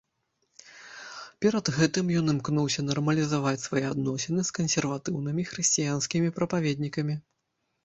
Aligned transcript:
Перад 1.45 1.65
гэтым 1.77 2.05
ён 2.21 2.25
імкнуўся 2.33 2.85
нармалізаваць 2.87 3.63
свае 3.67 3.85
адносіны 3.93 4.41
з 4.49 4.57
кансерватыўнымі 4.61 5.49
хрысціянскімі 5.53 6.35
прапаведнікамі. 6.41 7.15